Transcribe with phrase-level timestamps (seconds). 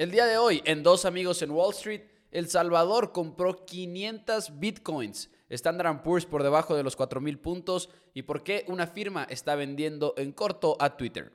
[0.00, 2.00] El día de hoy, en Dos Amigos en Wall Street,
[2.30, 5.28] El Salvador compró 500 bitcoins.
[5.50, 7.90] Standard Poor's por debajo de los 4.000 puntos.
[8.14, 11.34] ¿Y por qué una firma está vendiendo en corto a Twitter?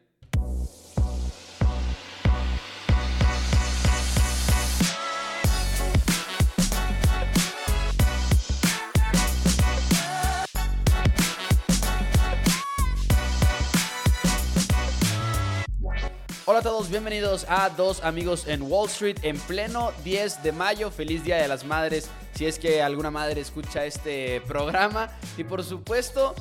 [16.55, 20.89] Hola a todos, bienvenidos a Dos Amigos en Wall Street en pleno 10 de mayo.
[20.89, 25.09] Feliz Día de las Madres, si es que alguna madre escucha este programa.
[25.35, 26.33] Y por supuesto,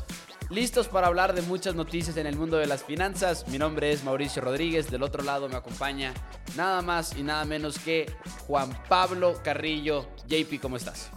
[0.50, 3.48] listos para hablar de muchas noticias en el mundo de las finanzas.
[3.48, 6.14] Mi nombre es Mauricio Rodríguez, del otro lado me acompaña
[6.56, 8.06] nada más y nada menos que
[8.46, 10.06] Juan Pablo Carrillo.
[10.28, 11.10] JP, ¿cómo estás?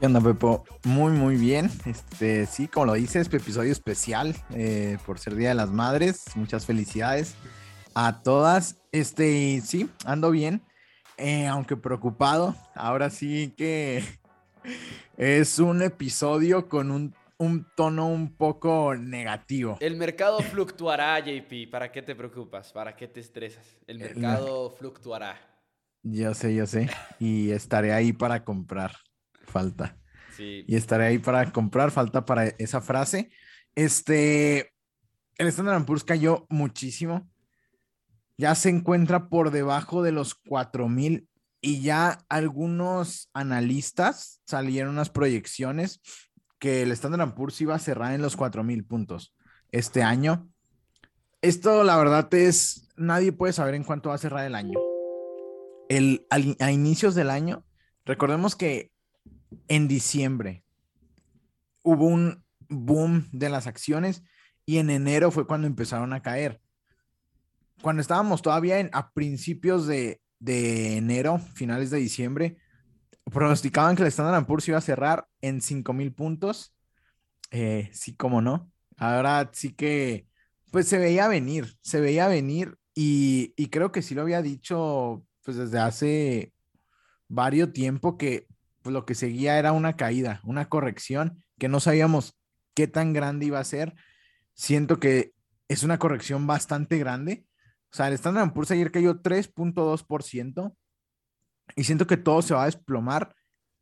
[0.00, 0.64] ¿Qué onda, Pepo?
[0.84, 1.70] Muy, muy bien.
[1.86, 6.24] Este, sí, como lo dices, episodio especial eh, por ser Día de las Madres.
[6.34, 7.36] Muchas felicidades
[7.94, 8.80] a todas.
[8.92, 10.62] Este, sí, ando bien,
[11.16, 12.54] eh, aunque preocupado.
[12.74, 14.04] Ahora sí que
[15.16, 17.14] es un episodio con un,
[17.74, 19.76] tono un poco negativo.
[19.80, 21.70] El mercado fluctuará, JP.
[21.70, 22.72] ¿Para qué te preocupas?
[22.72, 23.66] ¿Para qué te estresas?
[23.86, 25.36] El mercado fluctuará.
[26.04, 26.88] Yo sé, yo sé.
[27.18, 28.96] Y estaré ahí para comprar.
[29.44, 29.96] Falta.
[30.36, 30.64] Sí.
[30.68, 31.90] Y estaré ahí para comprar.
[31.90, 33.30] Falta para esa frase.
[33.74, 34.72] Este,
[35.36, 37.31] el Standard Poor's cayó muchísimo
[38.42, 41.28] ya se encuentra por debajo de los 4000
[41.60, 46.00] y ya algunos analistas salieron unas proyecciones
[46.58, 49.32] que el Standard Poor's iba a cerrar en los 4000 puntos
[49.70, 50.48] este año.
[51.40, 54.80] Esto, la verdad, es nadie puede saber en cuánto va a cerrar el año.
[55.88, 57.64] El, a inicios del año,
[58.04, 58.90] recordemos que
[59.68, 60.64] en diciembre
[61.84, 64.24] hubo un boom de las acciones
[64.66, 66.60] y en enero fue cuando empezaron a caer
[67.82, 72.56] cuando estábamos todavía en, a principios de, enero, finales de diciembre,
[73.30, 76.74] pronosticaban que el Standard Poor's iba a cerrar en 5 mil puntos.
[77.50, 78.72] Eh, sí, como no.
[78.96, 80.26] Ahora sí que,
[80.70, 85.24] pues se veía venir, se veía venir y, y, creo que sí lo había dicho,
[85.44, 86.52] pues desde hace
[87.28, 88.46] varios tiempo que
[88.82, 92.38] pues, lo que seguía era una caída, una corrección, que no sabíamos
[92.74, 93.94] qué tan grande iba a ser.
[94.54, 95.32] Siento que
[95.68, 97.46] es una corrección bastante grande
[97.92, 100.74] o sea, el Standard Poor's ayer cayó 3.2%
[101.76, 103.34] y siento que todo se va a desplomar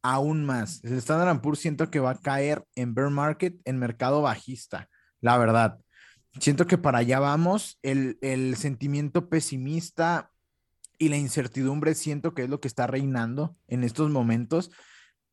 [0.03, 0.82] aún más.
[0.84, 4.88] El Standard Poor's siento que va a caer en bear market, en mercado bajista,
[5.21, 5.78] la verdad.
[6.38, 10.31] Siento que para allá vamos, el, el sentimiento pesimista
[10.98, 14.71] y la incertidumbre siento que es lo que está reinando en estos momentos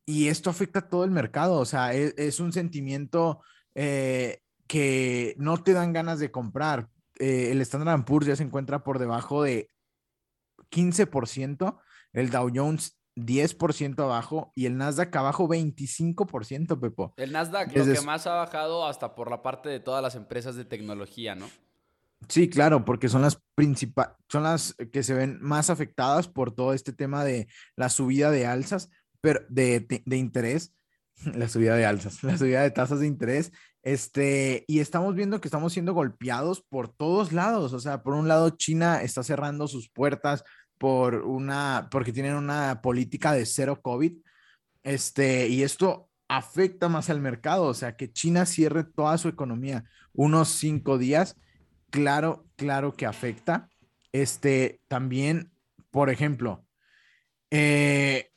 [0.08, 3.42] y esto afecta a todo el mercado, o sea, es, es un sentimiento
[3.74, 6.88] eh, que no te dan ganas de comprar.
[7.18, 9.70] Eh, el Standard Poor's ya se encuentra por debajo de
[10.70, 11.80] 15%,
[12.12, 17.14] el Dow Jones 10% abajo y el Nasdaq abajo 25%, Pepo.
[17.16, 20.56] El Nasdaq lo que más ha bajado hasta por la parte de todas las empresas
[20.56, 21.46] de tecnología, ¿no?
[22.28, 26.72] Sí, claro, porque son las principales, son las que se ven más afectadas por todo
[26.72, 28.90] este tema de la subida de alzas,
[29.20, 30.74] pero de, de interés,
[31.34, 33.52] la subida de alzas, la subida de tasas de interés
[33.82, 37.72] este, y estamos viendo que estamos siendo golpeados por todos lados.
[37.72, 40.44] O sea, por un lado, China está cerrando sus puertas
[40.78, 44.12] por una, porque tienen una política de cero COVID.
[44.82, 47.64] Este, y esto afecta más al mercado.
[47.64, 51.36] O sea, que China cierre toda su economía unos cinco días,
[51.90, 53.68] claro, claro que afecta.
[54.12, 55.52] Este, también,
[55.90, 56.66] por ejemplo,
[57.50, 58.30] eh,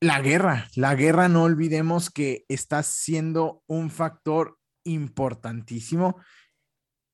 [0.00, 6.16] la guerra, la guerra, no olvidemos que está siendo un factor importantísimo.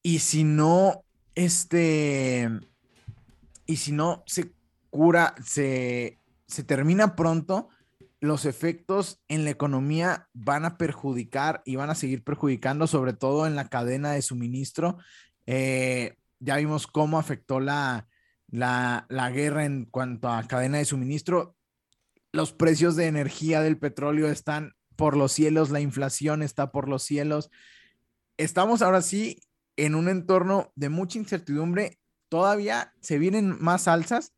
[0.02, 1.04] Y si no,
[1.34, 2.48] este,
[3.66, 4.52] y si no se
[4.90, 7.68] cura, se, se termina pronto,
[8.20, 13.46] los efectos en la economía van a perjudicar y van a seguir perjudicando, sobre todo
[13.46, 14.98] en la cadena de suministro.
[15.46, 18.08] Eh, ya vimos cómo afectó la,
[18.48, 21.56] la, la, guerra en cuanto a cadena de suministro.
[22.32, 27.02] Los precios de energía del petróleo están por los cielos, la inflación está por los
[27.02, 27.50] cielos.
[28.36, 29.40] Estamos ahora sí
[29.76, 31.98] en un entorno de mucha incertidumbre.
[32.28, 34.32] Todavía se vienen más alzas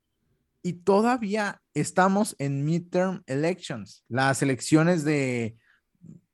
[0.62, 5.56] y todavía estamos en midterm elections, las elecciones de,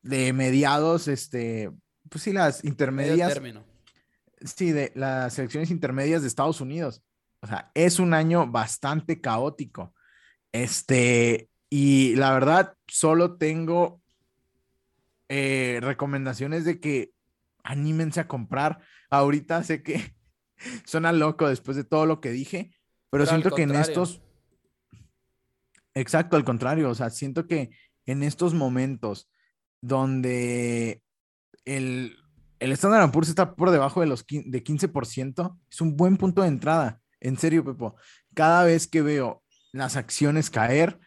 [0.02, 1.70] de mediados, este,
[2.08, 3.40] pues sí, las intermedias.
[4.40, 7.02] Sí, de las elecciones intermedias de Estados Unidos.
[7.40, 9.94] O sea, es un año bastante caótico.
[10.52, 14.02] Este, y la verdad, solo tengo
[15.28, 17.12] eh, recomendaciones de que
[17.62, 18.80] anímense a comprar.
[19.10, 20.14] Ahorita sé que
[20.84, 22.76] suena loco después de todo lo que dije,
[23.10, 24.22] Pero, siento que en estos...
[25.94, 27.70] Exacto, al contrario, o sea, siento que
[28.04, 29.30] en estos momentos
[29.80, 31.02] donde
[31.64, 32.16] el,
[32.58, 36.48] el Standard Poor's está por debajo de los de 15%, es un buen punto de
[36.48, 37.00] entrada.
[37.20, 37.94] En serio, Pepo,
[38.34, 39.42] cada vez que veo
[39.72, 40.98] las acciones caer,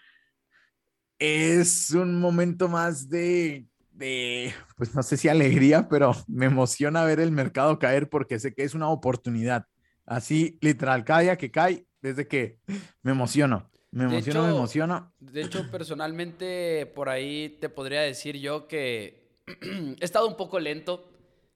[1.19, 3.67] es un momento más de,
[3.97, 8.53] de, pues no sé si alegría, pero me emociona ver el mercado caer porque sé
[8.53, 9.65] que es una oportunidad.
[10.05, 12.59] Así, literal, cada día que cae, desde que
[13.01, 13.69] me emociono.
[13.91, 15.13] Me emociono, me emociono.
[15.19, 21.09] De hecho, personalmente, por ahí te podría decir yo que he estado un poco lento.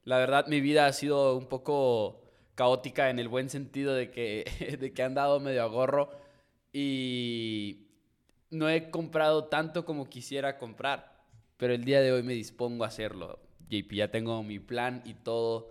[0.04, 2.24] La verdad, mi vida ha sido un poco
[2.56, 4.46] caótica en el buen sentido de que,
[4.80, 6.10] de que han dado medio a gorro
[6.74, 7.88] y
[8.50, 11.11] no he comprado tanto como quisiera comprar.
[11.62, 13.38] Pero el día de hoy me dispongo a hacerlo.
[13.70, 15.70] JP, ya tengo mi plan y todo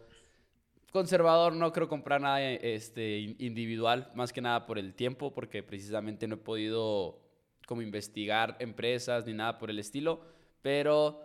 [0.93, 6.29] conservador, no creo comprar nada este, individual, más que nada por el tiempo, porque precisamente
[6.29, 7.19] no he podido
[7.67, 10.21] como investigar empresas ni nada por el estilo.
[10.63, 11.23] Pero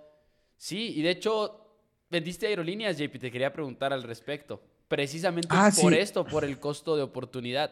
[0.58, 1.78] sí, y de hecho,
[2.10, 4.64] vendiste aerolíneas, JP, te quería preguntar al respecto.
[4.88, 7.72] Precisamente ah, por esto, por el costo de oportunidad.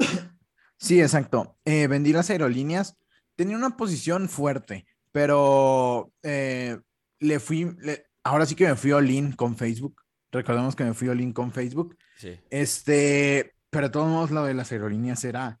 [0.78, 1.56] Sí, exacto.
[1.64, 2.98] Eh, vendí las aerolíneas.
[3.36, 6.78] Tenía una posición fuerte, pero eh,
[7.20, 7.76] le fui,
[8.24, 10.02] ahora sí que me fui all in con Facebook.
[10.32, 11.96] Recordemos que me fui all in con Facebook.
[12.16, 12.38] Sí.
[12.50, 15.60] Este, pero de todos modos lo de las aerolíneas era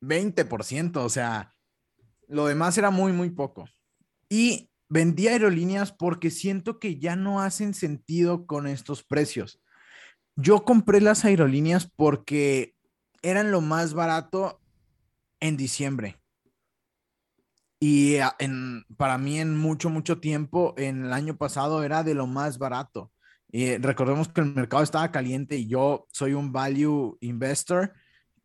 [0.00, 1.54] 20%, o sea,
[2.28, 3.68] lo demás era muy, muy poco.
[4.28, 9.60] Y vendí aerolíneas porque siento que ya no hacen sentido con estos precios.
[10.36, 12.74] Yo compré las aerolíneas porque
[13.22, 14.61] eran lo más barato
[15.42, 16.18] en diciembre.
[17.80, 22.28] Y en, para mí en mucho, mucho tiempo, en el año pasado era de lo
[22.28, 23.10] más barato.
[23.50, 27.92] Y recordemos que el mercado estaba caliente y yo soy un value investor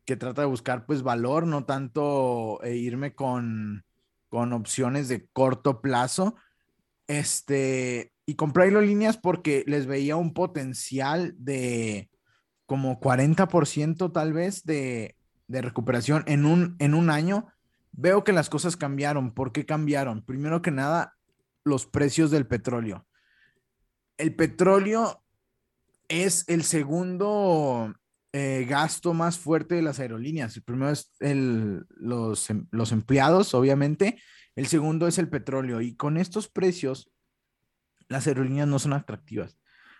[0.05, 3.85] que trata de buscar pues valor, no tanto eh, irme con,
[4.27, 6.35] con opciones de corto plazo.
[7.05, 12.09] Este, y compré aerolíneas porque les veía un potencial de
[12.65, 15.16] como 40% tal vez de,
[15.47, 17.47] de recuperación en un, en un año
[17.91, 19.33] veo que las cosas cambiaron.
[19.33, 20.23] ¿Por qué cambiaron?
[20.23, 21.15] Primero que nada,
[21.63, 23.07] los precios del petróleo.
[24.17, 25.23] El petróleo
[26.07, 27.93] es el segundo
[28.33, 30.55] eh, gasto más fuerte de las aerolíneas.
[30.55, 34.21] El primero es el, los, em, los empleados, obviamente.
[34.55, 35.81] El segundo es el petróleo.
[35.81, 37.11] Y con estos precios,
[38.07, 39.57] las aerolíneas no son atractivas.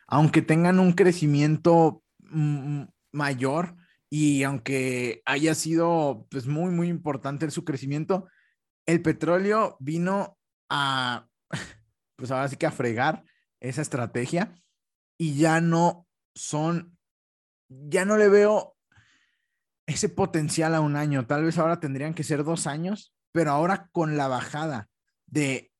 [0.07, 3.75] Aunque tengan un crecimiento mm, mayor,
[4.09, 8.27] y aunque haya sido pues muy, muy importante en su crecimiento,
[8.85, 10.37] el petróleo vino
[10.69, 11.27] a,
[12.15, 13.23] pues ahora sí que a fregar
[13.59, 14.55] esa estrategia
[15.17, 16.97] y ya no son,
[17.69, 18.75] ya no le veo
[19.87, 21.25] ese potencial a un año.
[21.25, 24.89] Tal vez ahora tendrían que ser dos años, pero ahora con la bajada
[25.25, 25.71] de,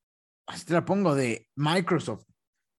[0.47, 2.25] así te la pongo, de Microsoft,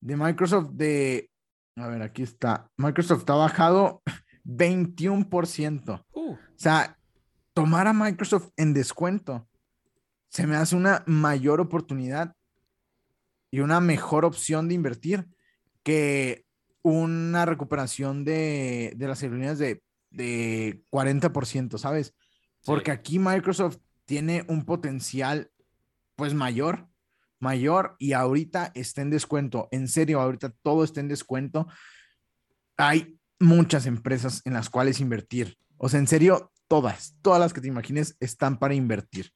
[0.01, 1.31] de Microsoft de,
[1.77, 4.03] a ver, aquí está, Microsoft ha bajado
[4.49, 6.05] 21%.
[6.13, 6.33] Uh.
[6.33, 6.99] O sea,
[7.53, 9.49] tomar a Microsoft en descuento
[10.29, 12.35] se me hace una mayor oportunidad
[13.51, 15.27] y una mejor opción de invertir
[15.83, 16.45] que
[16.83, 22.15] una recuperación de, las aerolíneas de, 40%, ¿sabes?
[22.65, 25.51] Porque aquí Microsoft tiene un potencial
[26.17, 26.89] pues mayor,
[27.39, 29.69] mayor y ahorita está en descuento.
[29.71, 31.67] En serio, ahorita todo está en descuento.
[32.77, 35.59] Hay muchas empresas en las cuales invertir.
[35.77, 39.33] O sea, en serio, todas, todas las que te imagines están para invertir.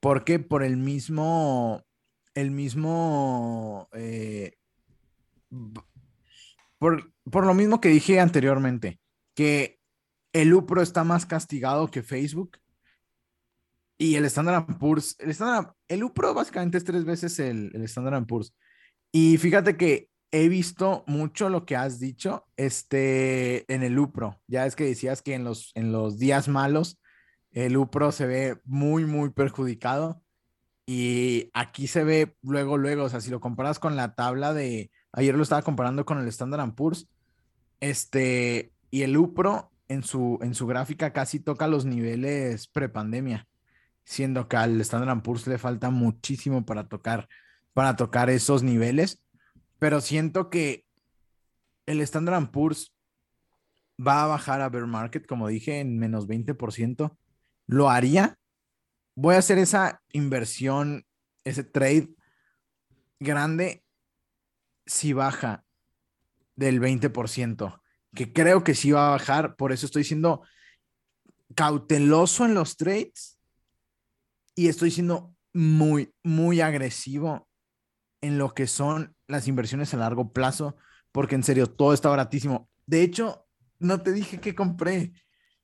[0.00, 0.38] ¿Por qué?
[0.38, 1.84] Por el mismo,
[2.34, 4.56] el mismo, eh,
[6.78, 9.00] por, por lo mismo que dije anteriormente,
[9.34, 9.80] que
[10.32, 12.58] el UPRO está más castigado que Facebook
[13.98, 18.26] y el Standard Poor's, el, Standard, el UPRO básicamente es tres veces el, el Standard
[18.26, 18.54] Poor's.
[19.12, 24.40] Y fíjate que he visto mucho lo que has dicho este, en el UPRO.
[24.46, 27.00] Ya es que decías que en los, en los días malos
[27.52, 30.22] el UPRO se ve muy, muy perjudicado.
[30.86, 34.90] Y aquí se ve luego, luego, o sea, si lo comparas con la tabla de,
[35.12, 37.08] ayer lo estaba comparando con el Standard Poor's,
[37.80, 43.48] este, y el UPRO en su, en su gráfica casi toca los niveles prepandemia,
[44.06, 47.28] siendo que al Standard Poor's le falta muchísimo para tocar,
[47.74, 49.22] para tocar esos niveles,
[49.78, 50.86] pero siento que
[51.84, 52.94] el Standard Poor's
[54.00, 57.16] va a bajar a bear market, como dije, en menos 20%.
[57.66, 58.38] Lo haría.
[59.14, 61.04] Voy a hacer esa inversión,
[61.44, 62.08] ese trade
[63.20, 63.82] grande
[64.86, 65.64] si baja
[66.54, 67.80] del 20%
[68.16, 70.42] que creo que sí va a bajar, por eso estoy siendo
[71.54, 73.35] cauteloso en los trades
[74.56, 77.48] y estoy siendo muy, muy agresivo
[78.20, 80.76] en lo que son las inversiones a largo plazo,
[81.12, 82.68] porque en serio, todo está baratísimo.
[82.86, 83.46] De hecho,
[83.78, 85.12] no te dije que compré,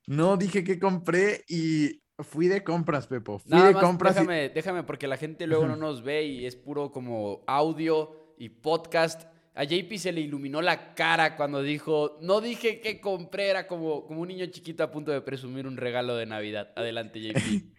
[0.07, 3.41] no dije que compré y fui de compras, Pepo.
[3.41, 4.15] Fui de compras.
[4.15, 8.51] Déjame, déjame, porque la gente luego no nos ve y es puro como audio y
[8.51, 13.67] podcast a JP se le iluminó la cara cuando dijo, no dije que compré, era
[13.67, 16.73] como, como un niño chiquito a punto de presumir un regalo de Navidad.
[16.75, 17.37] Adelante, JP.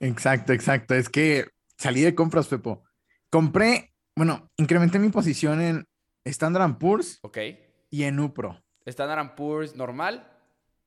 [0.00, 0.94] exacto, exacto.
[0.94, 1.46] Es que
[1.78, 2.82] salí de compras, Pepo.
[3.30, 5.86] Compré, bueno, incrementé mi posición en
[6.24, 7.38] Standard Poor's ok
[7.90, 8.62] y en UPRO.
[8.86, 10.26] ¿Standard Poor's normal?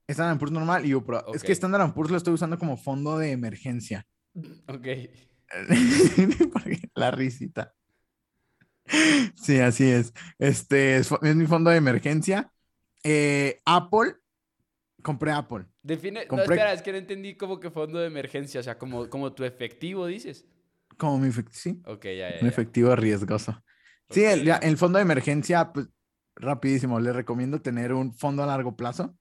[0.07, 1.33] Standard Poor's normal y UPRO.
[1.33, 4.05] Es que Standard Poor's lo estoy usando como fondo de emergencia.
[4.67, 4.87] Ok.
[6.95, 7.73] la risita.
[9.35, 10.13] Sí, así es.
[10.39, 12.51] Este es, mi fondo de emergencia.
[13.03, 14.15] Eh, Apple,
[15.03, 15.65] compré Apple.
[15.83, 19.09] Define, no, espera, es que no entendí como que fondo de emergencia, o sea, como,
[19.09, 20.47] como tu efectivo, dices.
[20.97, 21.81] Como mi efectivo, sí.
[21.85, 22.37] Ok, ya, ya.
[22.41, 23.63] Un efectivo riesgoso.
[24.09, 25.87] Sí, el, el, fondo de emergencia, pues
[26.35, 29.15] rapidísimo, le recomiendo tener un fondo a largo plazo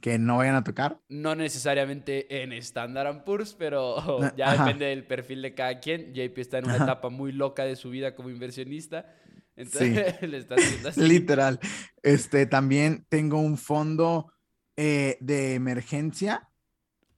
[0.00, 1.00] que no vayan a tocar.
[1.08, 3.96] No necesariamente en Standard Poor's, pero
[4.36, 6.14] ya depende del perfil de cada quien.
[6.14, 9.14] JP está en una etapa muy loca de su vida como inversionista.
[9.56, 11.00] Entonces le está haciendo así.
[11.08, 11.60] Literal.
[12.02, 14.32] Este, también tengo un fondo
[14.82, 16.48] eh, de emergencia,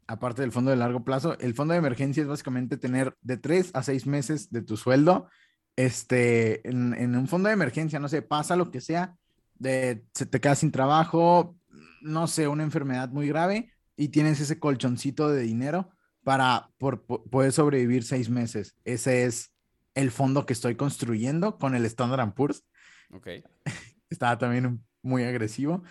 [0.09, 1.39] aparte del fondo de largo plazo.
[1.39, 5.29] El fondo de emergencia es básicamente tener de tres a seis meses de tu sueldo
[5.77, 9.17] este, en, en un fondo de emergencia, no sé, pasa lo que sea,
[9.55, 11.57] de, se te queda sin trabajo,
[12.01, 15.91] no sé, una enfermedad muy grave y tienes ese colchoncito de dinero
[16.25, 18.75] para poder sobrevivir seis meses.
[18.85, 19.53] Ese es
[19.95, 22.65] el fondo que estoy construyendo con el Standard Poor's.
[23.13, 23.29] Ok.
[24.11, 25.85] Estaba también muy agresivo.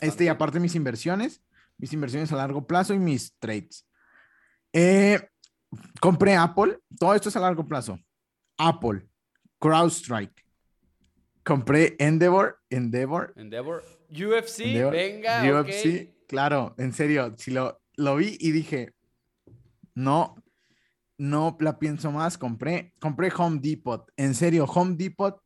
[0.00, 1.42] Este, y aparte mis inversiones,
[1.78, 3.86] mis inversiones a largo plazo y mis trades.
[4.72, 5.20] Eh,
[6.00, 7.98] compré Apple, todo esto es a largo plazo.
[8.58, 9.08] Apple,
[9.58, 10.44] CrowdStrike.
[11.44, 13.32] Compré Endeavor, Endeavor.
[13.36, 13.82] Endeavor.
[14.10, 15.42] UFC, venga.
[15.42, 18.94] UFC, claro, en serio, si lo, lo vi y dije,
[19.94, 20.36] no,
[21.18, 24.08] no la pienso más, compré, compré Home Depot.
[24.16, 25.42] En serio, Home Depot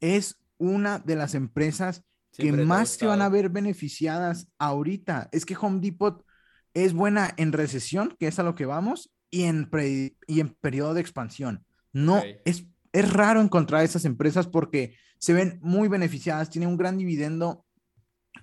[0.00, 2.04] es una de las empresas
[2.36, 5.28] que más se van a ver beneficiadas ahorita.
[5.32, 6.24] Es que Home Depot
[6.74, 9.68] es buena en recesión, que es a lo que vamos, y en,
[10.26, 11.64] y en periodo de expansión.
[11.92, 16.96] No, es, es raro encontrar esas empresas porque se ven muy beneficiadas, tienen un gran
[16.96, 17.64] dividendo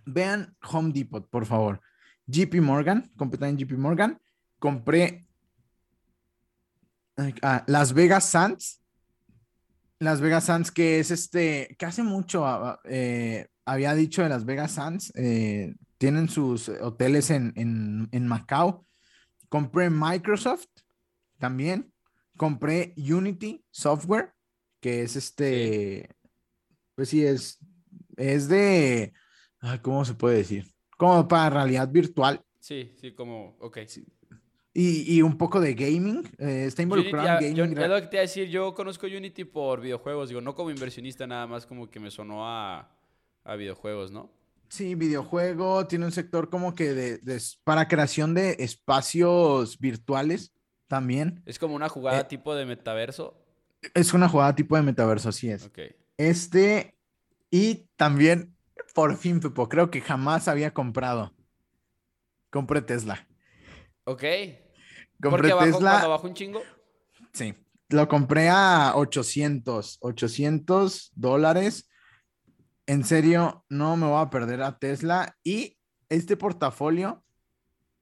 [0.06, 1.82] Vean Home Depot, por favor.
[2.28, 4.20] JP Morgan, compré en JP Morgan.
[4.60, 5.28] Compré
[7.42, 8.82] ah, Las Vegas Sands.
[10.00, 14.46] Las Vegas Sands, que es este, que hace mucho ah, eh, había dicho de Las
[14.46, 15.12] Vegas Sands.
[15.16, 18.86] Eh, tienen sus hoteles en, en, Macao.
[19.50, 20.68] Compré Microsoft
[21.38, 21.92] también.
[22.38, 24.34] Compré Unity Software,
[24.80, 26.16] que es este,
[26.96, 27.60] pues sí, es,
[28.16, 29.12] es de
[29.82, 30.66] ¿cómo se puede decir?
[30.98, 32.42] Como para realidad virtual.
[32.60, 33.80] Sí, sí, como, ok.
[34.74, 36.24] Y, un poco de gaming.
[36.38, 37.76] Eh, está involucrado en gaming.
[37.76, 40.54] Yo, es lo que te iba a decir, yo conozco Unity por videojuegos, digo, no
[40.54, 42.97] como inversionista, nada más como que me sonó a,
[43.56, 44.32] videojuegos, ¿no?
[44.70, 50.54] Sí, videojuego, tiene un sector como que de, para creación de espacios virtuales
[50.88, 51.42] también.
[51.46, 53.42] Es como una jugada eh, tipo de metaverso.
[53.94, 55.66] Es una jugada tipo de metaverso, así es.
[55.66, 55.80] Ok.
[56.18, 56.98] Este,
[57.50, 58.58] y también
[58.98, 61.32] por fin, Pepo, creo que jamás había comprado.
[62.50, 63.28] Compré Tesla.
[64.06, 64.24] Ok.
[65.22, 66.08] Compré Tesla.
[66.08, 66.62] bajó un chingo?
[67.32, 67.54] Sí.
[67.90, 71.88] Lo compré a 800, 800 dólares.
[72.88, 75.78] En serio, no me voy a perder a Tesla y
[76.10, 77.24] este portafolio,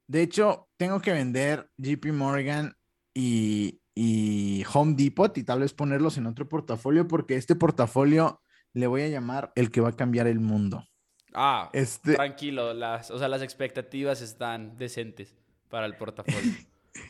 [0.06, 2.76] de hecho, tengo que vender JP Morgan
[3.12, 8.40] y, y Home Depot y tal vez ponerlos en otro portafolio porque este portafolio
[8.72, 10.86] le voy a llamar el que va a cambiar el mundo.
[11.34, 12.14] Ah, este...
[12.14, 15.34] tranquilo, las, o sea, las expectativas están decentes
[15.68, 16.52] para el portafolio.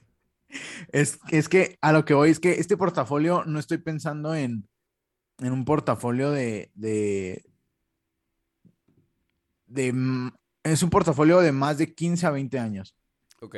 [0.93, 4.67] es, es que a lo que voy es que este portafolio no estoy pensando en,
[5.39, 7.45] en un portafolio de, de,
[9.67, 9.93] de,
[10.63, 12.97] es un portafolio de más de 15 a 20 años.
[13.41, 13.57] Ok.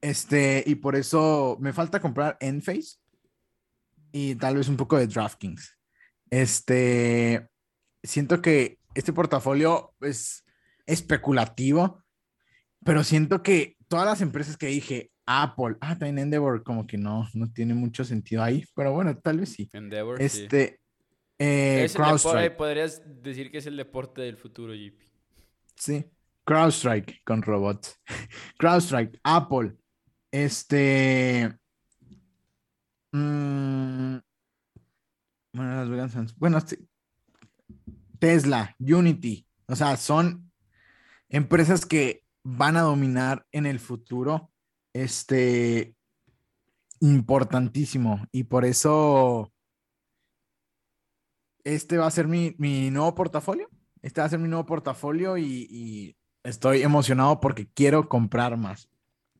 [0.00, 2.96] Este, y por eso me falta comprar Enphase
[4.10, 5.78] y tal vez un poco de DraftKings.
[6.30, 7.48] Este,
[8.02, 10.44] siento que este portafolio es
[10.86, 12.02] especulativo,
[12.84, 17.28] pero siento que todas las empresas que dije, Apple, ah, también Endeavor, como que no,
[17.34, 19.70] no tiene mucho sentido ahí, pero bueno, tal vez sí.
[19.72, 20.80] Endeavor, este,
[21.38, 21.88] eh,
[22.56, 25.11] podrías decir que es el deporte del futuro, JP.
[25.82, 26.08] Sí,
[26.44, 28.00] CrowdStrike con robots.
[28.56, 29.76] CrowdStrike, Apple,
[30.30, 31.58] este...
[33.10, 34.18] Mm,
[35.52, 36.58] bueno, bueno,
[38.20, 40.52] Tesla, Unity, o sea, son
[41.28, 44.52] empresas que van a dominar en el futuro,
[44.92, 45.96] este,
[47.00, 48.24] importantísimo.
[48.30, 49.52] Y por eso,
[51.64, 53.68] este va a ser mi, mi nuevo portafolio.
[54.02, 58.88] Este va a ser mi nuevo portafolio y, estoy emocionado porque quiero comprar más.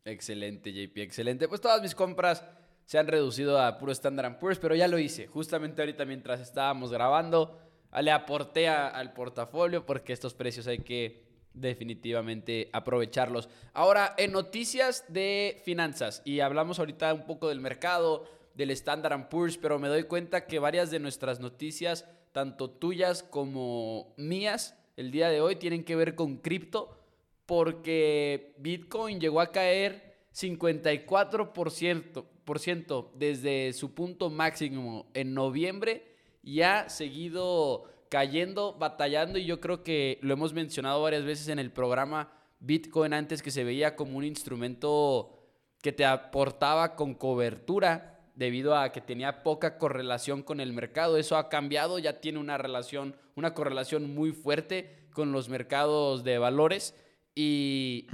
[0.04, 1.48] Excelente, JP, excelente.
[1.48, 2.44] Pues todas mis compras
[2.84, 5.26] se han reducido a puro Standard Poor's, pero ya lo hice.
[5.26, 7.58] Justamente ahorita mientras estábamos grabando,
[8.00, 13.48] le aporté al portafolio porque estos precios hay que definitivamente aprovecharlos.
[13.72, 19.58] Ahora, en noticias de finanzas, y hablamos ahorita un poco del mercado, del Standard Poor's,
[19.58, 25.28] pero me doy cuenta que varias de nuestras noticias tanto tuyas como mías, el día
[25.28, 26.98] de hoy tienen que ver con cripto,
[27.46, 36.06] porque Bitcoin llegó a caer 54% desde su punto máximo en noviembre
[36.42, 41.58] y ha seguido cayendo, batallando y yo creo que lo hemos mencionado varias veces en
[41.58, 45.38] el programa Bitcoin antes que se veía como un instrumento
[45.80, 51.16] que te aportaba con cobertura debido a que tenía poca correlación con el mercado.
[51.16, 56.38] Eso ha cambiado, ya tiene una relación, una correlación muy fuerte con los mercados de
[56.38, 56.94] valores
[57.34, 58.06] y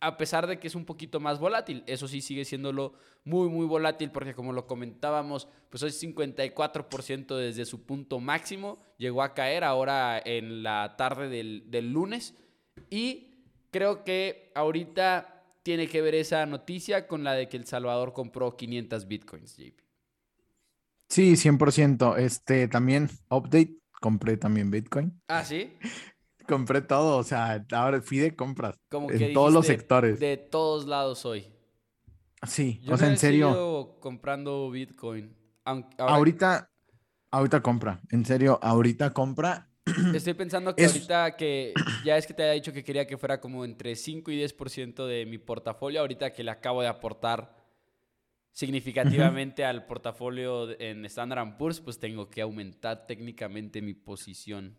[0.00, 3.66] a pesar de que es un poquito más volátil, eso sí sigue siéndolo muy, muy
[3.66, 9.64] volátil porque como lo comentábamos, pues hoy 54% desde su punto máximo, llegó a caer
[9.64, 12.34] ahora en la tarde del, del lunes
[12.90, 15.37] y creo que ahorita
[15.68, 19.78] tiene que ver esa noticia con la de que El Salvador compró 500 bitcoins, JP?
[21.10, 22.16] Sí, 100%.
[22.16, 25.20] Este, también, update, compré también bitcoin.
[25.28, 25.74] Ah, ¿sí?
[26.48, 30.18] compré todo, o sea, ahora fui de compras Como en todos los sectores.
[30.18, 31.52] De todos lados hoy.
[32.46, 33.98] Sí, o sea, en serio.
[34.00, 35.36] comprando bitcoin.
[35.98, 36.70] Ahorita,
[37.30, 39.68] ahorita compra, en serio, ahorita compra
[40.14, 41.74] Estoy pensando que ahorita que
[42.04, 45.06] ya es que te había dicho que quería que fuera como entre 5 y 10%
[45.06, 47.56] de mi portafolio, ahorita que le acabo de aportar
[48.52, 54.76] significativamente al portafolio en Standard Poor's, pues tengo que aumentar técnicamente mi posición.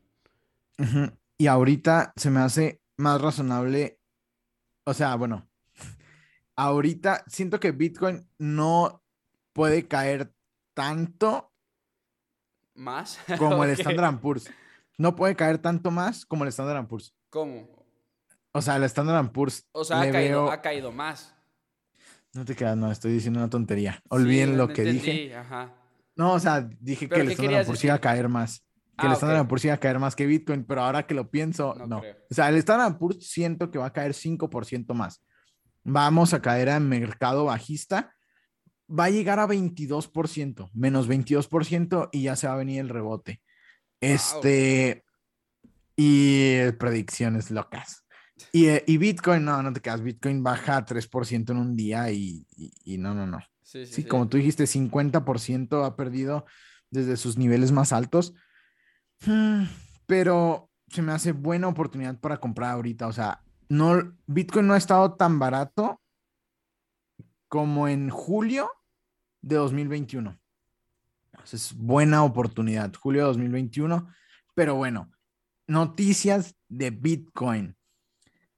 [1.37, 3.99] Y ahorita se me hace más razonable,
[4.83, 5.49] o sea, bueno,
[6.57, 9.01] ahorita siento que Bitcoin no
[9.53, 10.33] puede caer
[10.73, 11.53] tanto
[12.75, 14.49] más como el Standard Poor's
[14.99, 17.15] no puede caer tanto más como el Standard Poor's.
[17.29, 17.67] ¿Cómo?
[18.51, 19.65] O sea, el Standard Poor's.
[19.71, 21.33] O sea, ha caído, ha caído, más.
[22.33, 24.03] No te quedas, no, estoy diciendo una tontería.
[24.09, 25.33] Olviden lo que dije.
[25.33, 25.73] Ajá.
[26.17, 28.65] No, o sea, dije que el Standard Poor's iba a caer más.
[28.97, 31.31] Que el ah, Standard Poor's iba a caer más que Bitcoin, pero ahora que lo
[31.31, 31.99] pienso, no.
[31.99, 35.23] O sea, el Standard Poor's siento que va a caer 5% más.
[35.85, 38.13] Vamos a caer en mercado bajista.
[38.91, 43.41] Va a llegar a 22%, menos 22% y ya se va a venir el rebote.
[44.01, 45.03] Este.
[45.95, 48.05] Y predicciones locas.
[48.53, 50.01] Y, eh, y, Bitcoin, no, no te quedas.
[50.01, 52.45] Bitcoin baja 3% en un día y,
[52.85, 53.39] y, no, no, no.
[53.61, 56.45] Sí, sí, sí, como tú dijiste, 50% ha perdido
[56.89, 58.33] desde sus niveles más altos.
[59.25, 59.65] Hmm,
[60.07, 63.07] pero se me hace buena oportunidad para comprar ahorita.
[63.07, 66.01] O sea, no, Bitcoin no ha estado tan barato
[67.47, 68.71] como en julio
[69.41, 70.39] de 2021
[71.51, 74.07] es buena oportunidad, julio de 2021.
[74.55, 75.11] Pero bueno,
[75.67, 77.75] noticias de Bitcoin.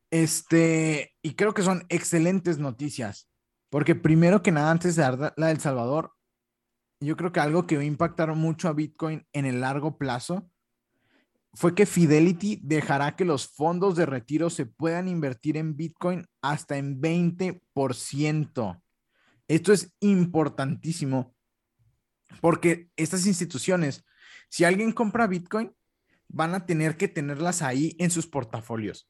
[0.09, 3.29] Este, y creo que son excelentes noticias,
[3.69, 6.11] porque primero que nada, antes de dar la del Salvador,
[6.99, 10.51] yo creo que algo que va a impactar mucho a Bitcoin en el largo plazo
[11.53, 16.77] fue que Fidelity dejará que los fondos de retiro se puedan invertir en Bitcoin hasta
[16.77, 18.81] en 20%.
[19.47, 21.35] Esto es importantísimo
[22.39, 24.05] porque estas instituciones,
[24.49, 25.73] si alguien compra Bitcoin,
[26.27, 29.09] van a tener que tenerlas ahí en sus portafolios.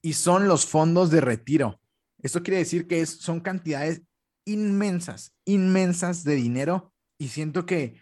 [0.00, 1.80] Y son los fondos de retiro.
[2.22, 4.02] Esto quiere decir que son cantidades
[4.44, 6.92] inmensas, inmensas de dinero.
[7.18, 8.00] Y siento que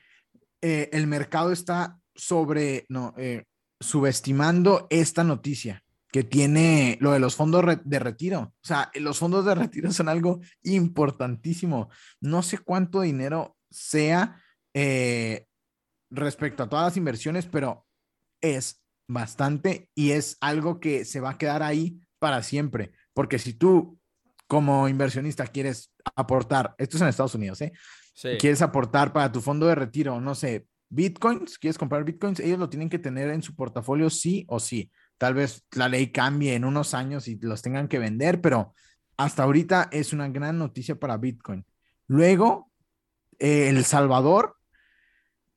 [0.60, 3.44] eh, el mercado está sobre, no, eh,
[3.80, 8.52] subestimando esta noticia que tiene lo de los fondos de retiro.
[8.62, 11.88] O sea, los fondos de retiro son algo importantísimo.
[12.20, 14.42] No sé cuánto dinero sea
[14.74, 15.46] eh,
[16.10, 17.86] respecto a todas las inversiones, pero
[18.40, 22.92] es bastante y es algo que se va a quedar ahí para siempre.
[23.14, 23.98] Porque si tú
[24.46, 27.72] como inversionista quieres aportar, esto es en Estados Unidos, ¿eh?
[28.38, 32.68] Quieres aportar para tu fondo de retiro, no sé, bitcoins, quieres comprar bitcoins, ellos lo
[32.68, 34.90] tienen que tener en su portafolio sí o sí.
[35.16, 38.74] Tal vez la ley cambie en unos años y los tengan que vender, pero
[39.16, 41.64] hasta ahorita es una gran noticia para Bitcoin.
[42.08, 42.71] Luego,
[43.42, 44.56] eh, El Salvador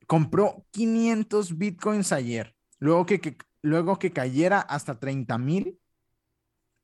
[0.08, 2.56] compró 500 Bitcoins ayer.
[2.80, 5.80] Luego que, luego que cayera hasta 30 mil,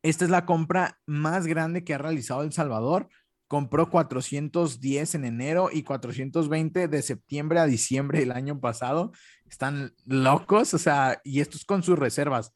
[0.03, 3.09] esta es la compra más grande que ha realizado El Salvador
[3.47, 9.11] compró 410 en enero y 420 de septiembre a diciembre del año pasado.
[9.49, 12.53] Están locos, o sea, y esto es con sus reservas.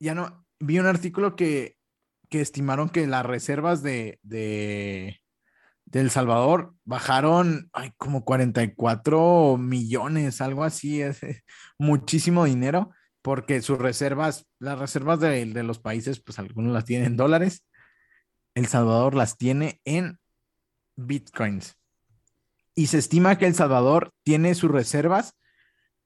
[0.00, 1.76] Ya no, vi un artículo que,
[2.30, 5.20] que estimaron que las reservas de, de,
[6.00, 11.20] El Salvador bajaron ay, como 44 millones, algo así, es
[11.78, 12.90] muchísimo dinero,
[13.22, 17.64] porque sus reservas, las reservas de, de los países, pues algunos las tienen en dólares.
[18.54, 20.18] El Salvador las tiene en
[20.96, 21.76] bitcoins.
[22.74, 25.34] Y se estima que El Salvador tiene sus reservas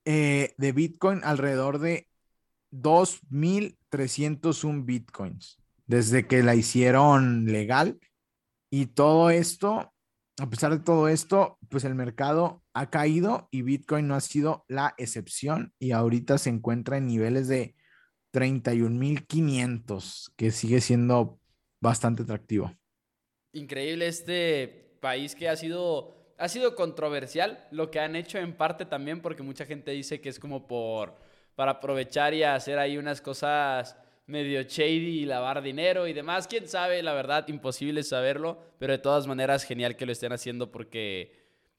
[0.05, 2.09] eh, de bitcoin alrededor de
[2.73, 7.99] 2.301 bitcoins desde que la hicieron legal.
[8.71, 9.93] Y todo esto,
[10.39, 14.65] a pesar de todo esto, pues el mercado ha caído y Bitcoin no ha sido
[14.69, 17.75] la excepción y ahorita se encuentra en niveles de
[18.33, 21.41] 31.500, que sigue siendo
[21.81, 22.75] bastante atractivo.
[23.53, 28.85] Increíble este país que ha sido, ha sido controversial, lo que han hecho en parte
[28.85, 31.17] también porque mucha gente dice que es como por,
[31.55, 33.97] para aprovechar y hacer ahí unas cosas
[34.29, 36.47] medio shady y lavar dinero y demás.
[36.47, 40.71] Quién sabe, la verdad, imposible saberlo, pero de todas maneras genial que lo estén haciendo
[40.71, 41.33] porque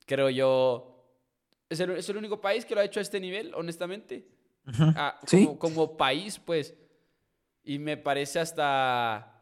[0.06, 1.00] creo yo
[1.70, 4.28] es el, es el único país que lo ha hecho a este nivel, honestamente.
[4.78, 6.76] Ah, como, como país, pues.
[7.64, 9.40] Y me parece hasta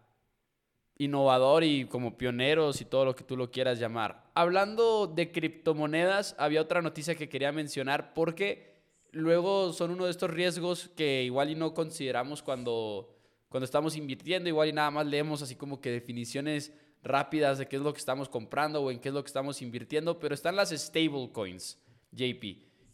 [0.98, 4.26] innovador y como pioneros y todo lo que tú lo quieras llamar.
[4.34, 8.67] Hablando de criptomonedas, había otra noticia que quería mencionar porque
[9.12, 13.16] luego son uno de estos riesgos que igual y no consideramos cuando,
[13.50, 17.78] cuando estamos invirtiendo, igual y nada más leemos así como que definiciones rápidas de qué
[17.78, 20.56] es lo que estamos comprando o en qué es lo que estamos invirtiendo, pero están
[20.56, 21.80] las stablecoins,
[22.12, 22.44] JP,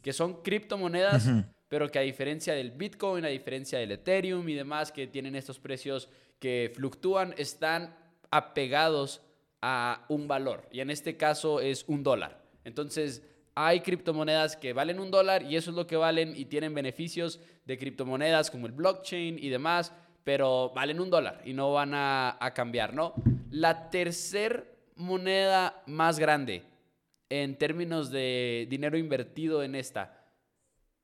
[0.02, 1.30] que son criptomonedas,
[1.68, 5.60] pero que a diferencia del Bitcoin, a diferencia del Ethereum y demás, que tienen estos
[5.60, 7.96] precios que fluctúan están
[8.30, 9.22] apegados
[9.62, 12.44] a un valor y en este caso es un dólar.
[12.66, 13.24] Entonces
[13.56, 17.40] hay criptomonedas que valen un dólar y eso es lo que valen y tienen beneficios
[17.66, 22.38] de criptomonedas como el blockchain y demás, pero valen un dólar y no van a,
[22.56, 23.14] cambiar, ¿no?
[23.52, 26.64] La tercer moneda más grande
[27.30, 30.24] en términos de dinero invertido en esta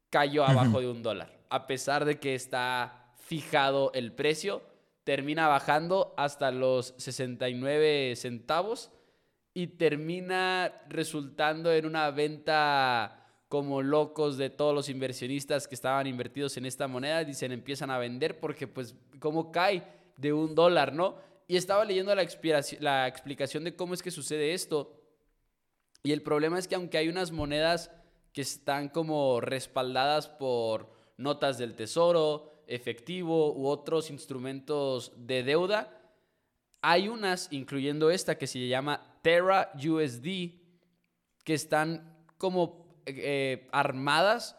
[0.10, 4.64] cayó abajo de un dólar, a pesar de que está fijado el precio
[5.04, 8.92] termina bajando hasta los 69 centavos
[9.54, 16.56] y termina resultando en una venta como locos de todos los inversionistas que estaban invertidos
[16.58, 19.84] en esta moneda, dicen empiezan a vender porque pues como cae
[20.18, 21.16] de un dólar, ¿no?
[21.48, 22.28] Y estaba leyendo la,
[22.80, 24.96] la explicación de cómo es que sucede esto.
[26.04, 27.92] Y el problema es que aunque hay unas monedas
[28.34, 35.96] que están como respaldadas por notas del tesoro, efectivo u otros instrumentos de deuda.
[36.82, 40.60] Hay unas, incluyendo esta que se llama Terra USD,
[41.44, 44.56] que están como eh, armadas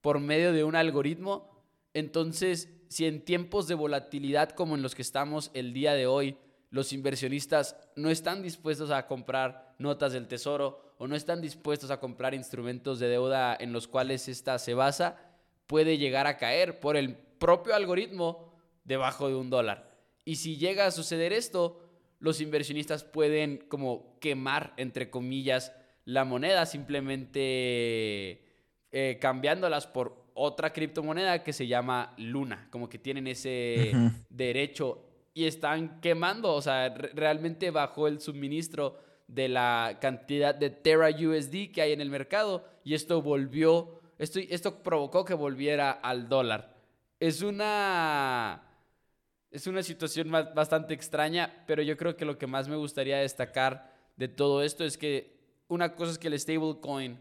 [0.00, 1.64] por medio de un algoritmo.
[1.94, 6.36] Entonces, si en tiempos de volatilidad como en los que estamos el día de hoy,
[6.70, 12.00] los inversionistas no están dispuestos a comprar notas del tesoro o no están dispuestos a
[12.00, 15.18] comprar instrumentos de deuda en los cuales esta se basa,
[15.66, 19.90] puede llegar a caer por el propio algoritmo debajo de un dólar.
[20.24, 21.80] Y si llega a suceder esto,
[22.24, 25.74] los inversionistas pueden como quemar, entre comillas,
[26.06, 28.40] la moneda simplemente
[28.90, 33.92] eh, cambiándolas por otra criptomoneda que se llama Luna, como que tienen ese
[34.30, 41.10] derecho y están quemando, o sea, realmente bajó el suministro de la cantidad de Terra
[41.10, 46.30] USD que hay en el mercado y esto volvió, esto, esto provocó que volviera al
[46.30, 46.74] dólar.
[47.20, 48.62] Es una,
[49.54, 53.88] es una situación bastante extraña, pero yo creo que lo que más me gustaría destacar
[54.16, 55.38] de todo esto es que
[55.68, 57.20] una cosa es que el stablecoin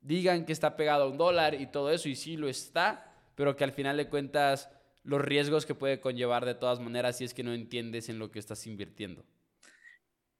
[0.00, 3.54] digan que está pegado a un dólar y todo eso, y sí lo está, pero
[3.54, 4.68] que al final de cuentas
[5.04, 8.32] los riesgos que puede conllevar de todas maneras si es que no entiendes en lo
[8.32, 9.24] que estás invirtiendo.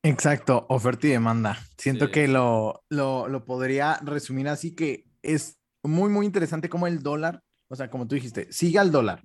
[0.02, 1.58] Exacto, oferta y demanda.
[1.78, 7.44] Siento que lo, lo, podría resumir así que es muy, muy interesante como el dólar,
[7.68, 9.22] o sea, como tú dijiste, sigue al dólar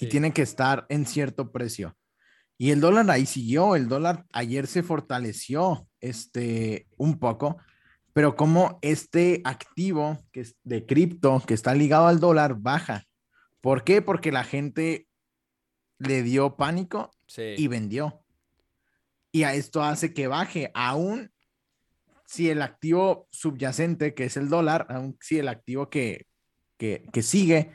[0.00, 1.96] y tiene que estar en cierto precio.
[2.58, 7.58] Y el dólar ahí siguió, el dólar ayer se fortaleció este, un poco,
[8.12, 13.04] pero como este activo que es de cripto que está ligado al dólar baja.
[13.60, 14.00] ¿Por qué?
[14.00, 15.06] Porque la gente
[15.98, 18.22] le dio pánico y vendió.
[19.32, 21.30] Y a esto hace que baje, aún
[22.24, 26.26] si el activo subyacente, que es el dólar, aún si el activo que,
[26.78, 27.72] que, que sigue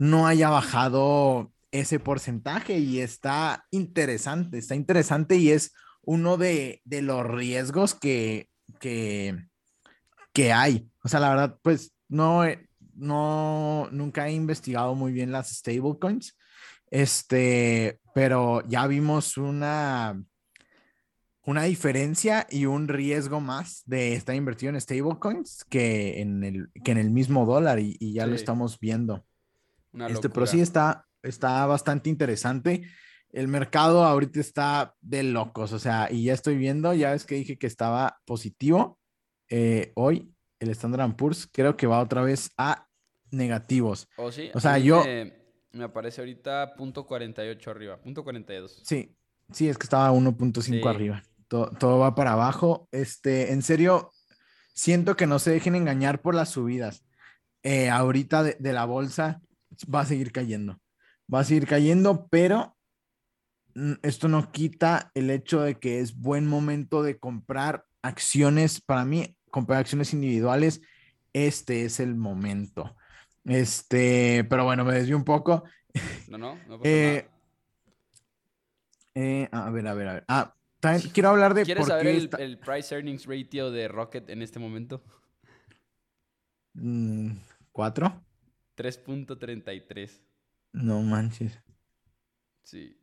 [0.00, 7.02] no haya bajado ese porcentaje y está interesante, está interesante y es uno de, de
[7.02, 8.48] los riesgos que,
[8.80, 9.36] que,
[10.32, 10.90] que, hay.
[11.04, 12.44] O sea, la verdad, pues no,
[12.94, 16.34] no, nunca he investigado muy bien las stablecoins,
[16.90, 20.18] este, pero ya vimos una,
[21.44, 26.92] una diferencia y un riesgo más de estar invertido en stablecoins que en el, que
[26.92, 29.26] en el mismo dólar y, ya lo estamos viendo.
[30.08, 32.82] Este, pero sí está, está bastante interesante.
[33.32, 37.36] El mercado ahorita está de locos, o sea, y ya estoy viendo, ya ves que
[37.36, 38.98] dije que estaba positivo.
[39.48, 42.88] Eh, hoy el Standard Poor's creo que va otra vez a
[43.30, 44.08] negativos.
[44.16, 44.50] Oh, sí?
[44.54, 45.04] O sea, yo...
[45.72, 48.82] Me, aparece ahorita punto 48 arriba, punto 42.
[48.84, 49.14] Sí,
[49.52, 51.22] sí, es que estaba 1.5 arriba.
[51.46, 52.88] Todo, todo, va para abajo.
[52.90, 54.10] Este, en serio,
[54.74, 57.04] siento que no se dejen engañar por las subidas.
[57.62, 59.42] Eh, ahorita de la bolsa
[59.92, 60.80] va a seguir cayendo
[61.32, 62.76] va a seguir cayendo, pero
[64.02, 68.80] esto no quita el hecho de que es buen momento de comprar acciones.
[68.80, 70.80] Para mí, comprar acciones individuales,
[71.32, 72.96] este es el momento.
[73.44, 75.64] Este, pero bueno, me desvío un poco.
[76.28, 77.28] No, no, no eh,
[79.14, 80.24] eh, a ver, a ver, a ver.
[80.28, 81.64] Ah, también quiero hablar de.
[81.64, 85.02] ¿Quieres saber el, el, price earnings ratio de Rocket en este momento?
[86.74, 87.36] Mm,
[87.72, 88.20] ¿Cuatro?
[88.80, 90.22] 3.33.
[90.72, 91.58] No manches.
[92.62, 92.96] Sí.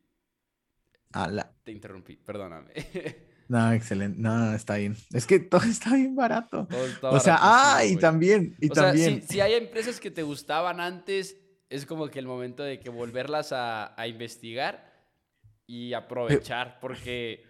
[1.11, 1.55] Ala.
[1.63, 2.73] Te interrumpí, perdóname.
[3.49, 4.19] No, excelente.
[4.19, 4.97] No, está bien.
[5.13, 6.67] Es que todo está bien barato.
[7.01, 9.25] o sea, ah, y también, y también.
[9.25, 11.37] si, hay empresas que te gustaban antes,
[11.69, 14.93] es como que el momento de que volverlas a, investigar
[15.65, 17.45] y aprovechar, porque,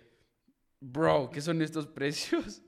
[0.79, 2.61] bro, ¿qué son estos precios?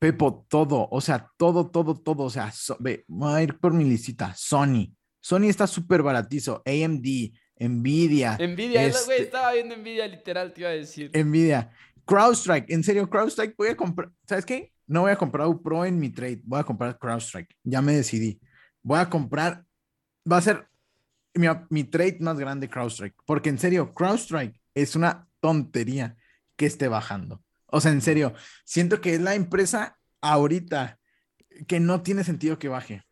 [0.00, 3.84] Pepo, todo, o sea, todo, todo, todo, o sea, ve, voy a ir por mi
[3.84, 4.34] listita.
[4.34, 4.92] Sony,
[5.22, 6.62] Sony está súper baratizo.
[6.66, 7.06] AMD,
[7.58, 8.36] Nvidia.
[8.38, 9.22] Nvidia, este...
[9.22, 11.10] estaba viendo Nvidia literal, te iba a decir.
[11.14, 11.70] Nvidia.
[12.04, 14.10] CrowdStrike, en serio, CrowdStrike voy a comprar.
[14.26, 14.72] ¿Sabes qué?
[14.86, 17.56] No voy a comprar un Pro en mi trade, voy a comprar CrowdStrike.
[17.62, 18.40] Ya me decidí.
[18.82, 19.64] Voy a comprar.
[20.30, 20.66] Va a ser
[21.34, 23.16] mi, mi trade más grande CrowdStrike.
[23.24, 26.16] Porque en serio, CrowdStrike es una tontería
[26.56, 27.42] que esté bajando.
[27.66, 30.98] O sea, en serio, siento que es la empresa ahorita
[31.68, 33.04] que no tiene sentido que baje.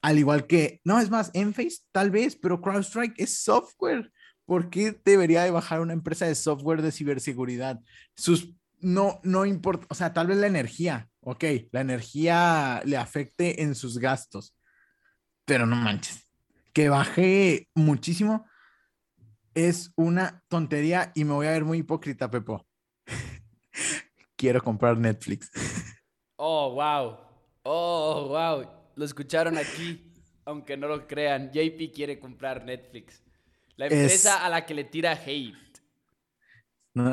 [0.00, 4.12] Al igual que, no, es más, Enphase tal vez, pero CrowdStrike es software.
[4.44, 7.80] ¿Por qué debería de bajar una empresa de software de ciberseguridad?
[8.16, 13.62] Sus, no, no importa, o sea, tal vez la energía, ok, la energía le afecte
[13.62, 14.54] en sus gastos,
[15.44, 16.28] pero no manches,
[16.72, 18.46] que baje muchísimo
[19.54, 22.64] es una tontería y me voy a ver muy hipócrita, Pepo.
[24.36, 25.50] Quiero comprar Netflix.
[26.40, 27.18] Oh, wow.
[27.64, 28.77] Oh, wow.
[28.98, 30.12] Lo escucharon aquí,
[30.44, 31.52] aunque no lo crean.
[31.52, 33.22] JP quiere comprar Netflix.
[33.76, 35.54] La empresa a la que le tira hate.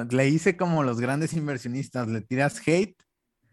[0.10, 2.98] le hice como los grandes inversionistas, le tiras hate.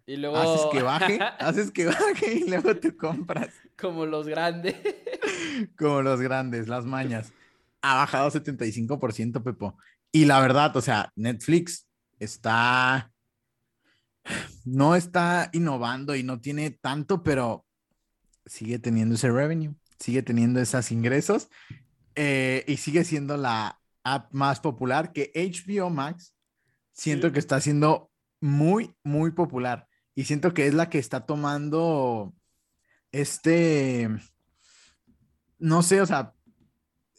[0.06, 0.38] Y luego...
[0.38, 3.50] Haces que baje, haces que baje y luego te compras.
[3.78, 4.76] Como los grandes.
[5.76, 7.34] como los grandes, las mañas.
[7.82, 9.76] Ha bajado 75%, Pepo.
[10.10, 11.86] Y la verdad, o sea, Netflix
[12.18, 13.12] está...
[14.64, 17.66] No está innovando y no tiene tanto, pero
[18.46, 21.48] sigue teniendo ese revenue, sigue teniendo esos ingresos
[22.14, 26.34] eh, y sigue siendo la app más popular que HBO Max.
[26.92, 32.34] Siento que está siendo muy, muy popular y siento que es la que está tomando
[33.12, 34.08] este,
[35.58, 36.34] no sé, o sea,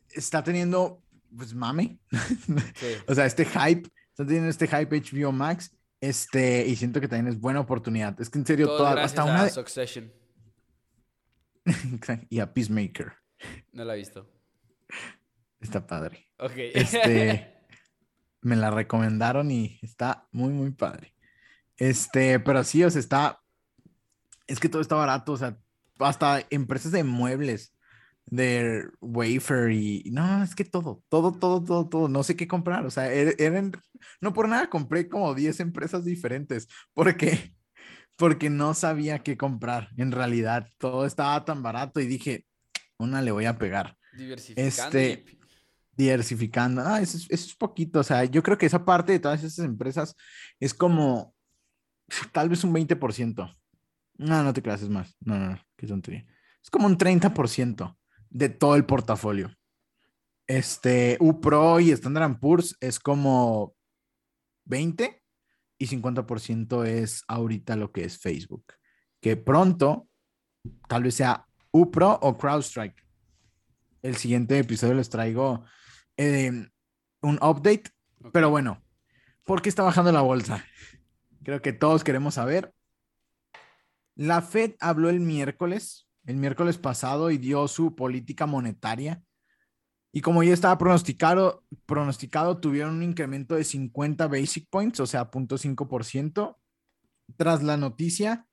[0.09, 1.01] está teniendo,
[1.35, 1.99] pues mame.
[3.07, 5.71] o sea, este hype, está teniendo este hype HBO Max.
[6.01, 8.19] Este, y siento que también es buena oportunidad.
[8.19, 9.47] Es que en serio, toda, hasta una.
[9.49, 10.11] Succession.
[12.29, 13.13] y a Peacemaker.
[13.71, 14.29] No la he visto.
[15.59, 16.27] Está padre.
[16.37, 16.51] Ok.
[16.73, 17.53] Este,
[18.41, 21.13] me la recomendaron y está muy, muy padre.
[21.77, 23.39] Este, pero sí, o sea, está.
[24.47, 25.57] Es que todo está barato, o sea,
[25.99, 27.73] hasta empresas de muebles,
[28.25, 30.03] de wafer y.
[30.11, 32.07] No, es que todo, todo, todo, todo, todo.
[32.09, 32.85] No sé qué comprar.
[32.85, 33.71] O sea, er, eran.
[34.19, 37.55] No por nada compré como 10 empresas diferentes, porque
[38.15, 39.89] porque no sabía qué comprar.
[39.97, 42.45] En realidad, todo estaba tan barato y dije,
[42.97, 43.97] una le voy a pegar.
[44.15, 44.67] Diversificando.
[44.67, 45.25] Este,
[45.95, 46.81] diversificando.
[46.85, 47.99] Ah, eso es, poquito.
[47.99, 50.15] O sea, yo creo que esa parte de todas esas empresas
[50.59, 51.33] es como
[52.31, 53.57] tal vez un 20%.
[54.17, 55.15] No, no te creas, es más.
[55.19, 56.25] No, no, no, qué tontería.
[56.61, 57.97] Es como un 30%
[58.29, 59.55] de todo el portafolio.
[60.45, 63.75] Este, UPRO y Standard Poor's es como
[64.65, 65.22] 20
[65.83, 68.63] y 50% es ahorita lo que es Facebook.
[69.21, 70.07] Que pronto,
[70.87, 73.03] tal vez sea UPRO o CrowdStrike.
[74.01, 75.65] El siguiente episodio les traigo
[76.17, 76.69] em,
[77.21, 77.83] un update,
[78.31, 78.81] pero bueno,
[79.43, 80.65] ¿por qué está bajando la bolsa?
[81.43, 82.73] Creo que todos queremos saber.
[84.15, 89.21] La Fed habló el miércoles, el miércoles pasado, y dio su política monetaria
[90.15, 95.31] y como ya estaba pronosticado, pronosticado, tuvieron un incremento de 50 basic points, o sea,
[95.31, 96.55] 0.5%.
[97.35, 98.45] Tras la noticia,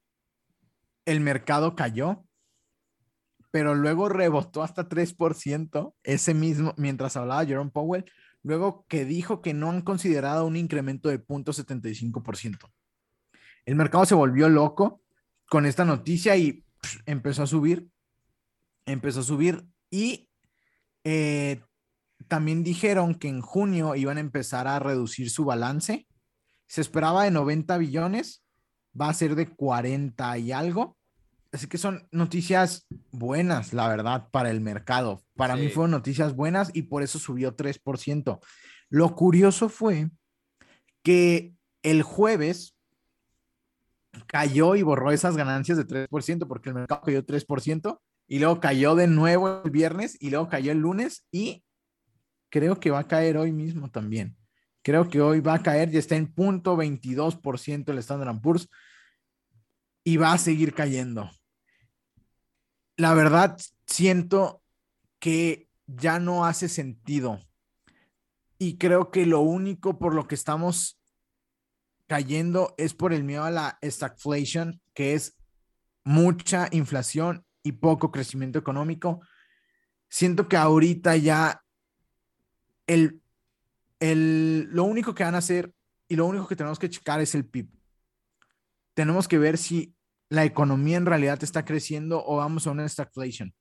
[1.05, 2.25] el mercado cayó,
[3.51, 8.11] pero luego rebotó hasta 3%, ese mismo, mientras hablaba Jerome Powell,
[8.43, 12.71] luego que dijo que no han considerado un incremento de 0.75%.
[13.67, 15.03] El mercado se volvió loco
[15.47, 16.65] con esta noticia y
[17.05, 17.87] empezó a subir,
[18.87, 20.30] empezó a subir y
[21.13, 21.61] eh,
[22.29, 26.07] también dijeron que en junio iban a empezar a reducir su balance.
[26.69, 28.45] Se esperaba de 90 billones,
[28.99, 30.97] va a ser de 40 y algo.
[31.51, 35.25] Así que son noticias buenas, la verdad, para el mercado.
[35.35, 38.39] Para mí fueron noticias buenas y por eso subió 3%.
[38.89, 40.11] Lo curioso fue
[41.03, 42.77] que el jueves
[44.29, 47.99] cayó y borró esas ganancias de 3% porque el mercado cayó 3%
[48.31, 51.65] y luego cayó de nuevo el viernes y luego cayó el lunes y
[52.49, 54.37] creo que va a caer hoy mismo también.
[54.83, 58.69] Creo que hoy va a caer, ya está en punto 22% el Standard Poor's
[60.05, 61.29] y va a seguir cayendo.
[62.97, 64.63] La verdad, siento
[65.19, 67.41] que ya no hace sentido.
[68.59, 71.01] Y creo que lo único por lo que estamos
[72.07, 75.37] cayendo es por el miedo a la stagflation, que es
[76.05, 79.21] mucha inflación y poco crecimiento económico.
[80.09, 81.63] Siento que ahorita ya
[82.87, 83.21] el,
[84.01, 85.73] el, lo único que van a hacer
[86.09, 87.69] y lo único que tenemos que checar es el PIB.
[88.95, 89.95] Tenemos que ver si
[90.29, 93.55] la economía en realidad está creciendo o vamos a una stagflation.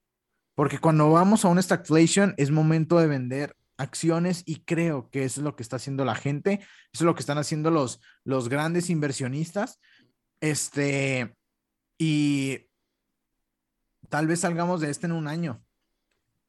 [0.55, 5.39] Porque cuando vamos a una stagflation es momento de vender acciones y creo que eso
[5.39, 6.59] es lo que está haciendo la gente,
[6.91, 9.79] eso es lo que están haciendo los, los grandes inversionistas.
[10.41, 11.35] Este,
[11.97, 12.68] y
[14.09, 15.63] tal vez salgamos de este en un año.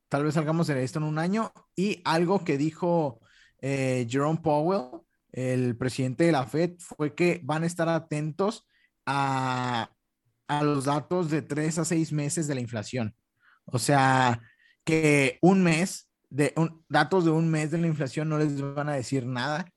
[0.08, 1.52] Tal vez salgamos de esto en un año.
[1.76, 3.20] Y algo que dijo
[3.60, 8.66] eh, Jerome Powell, el presidente de la Fed, fue que van a estar atentos
[9.06, 9.90] a,
[10.48, 13.14] a los datos de tres a seis meses de la inflación.
[13.66, 14.40] O sea,
[14.84, 16.54] que un mes, de
[16.88, 19.70] datos de un mes de la inflación no les van a decir nada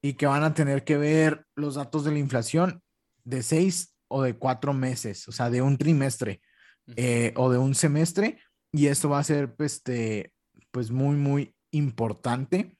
[0.00, 2.82] y que van a tener que ver los datos de la inflación
[3.24, 6.40] de seis o de cuatro meses, o sea, de un trimestre.
[6.96, 8.38] Eh, o de un semestre
[8.72, 10.32] y esto va a ser este,
[10.70, 12.76] pues muy, muy importante.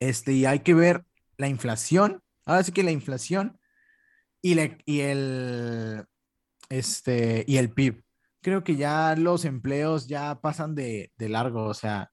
[0.00, 1.04] Este, y hay que ver
[1.36, 3.58] la inflación, ahora sí que la inflación
[4.42, 6.06] y, y, el,
[6.70, 8.02] este, y el PIB.
[8.42, 12.10] Creo que ya los empleos ya pasan de, largo, o sea,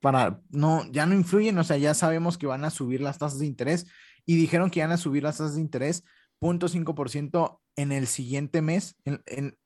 [0.00, 3.40] para, no, ya no influyen, o sea, ya sabemos que van a subir las tasas
[3.40, 3.86] de interés
[4.24, 6.04] y dijeron que van a subir las tasas de interés
[6.40, 9.56] 0.5% en el siguiente mes, en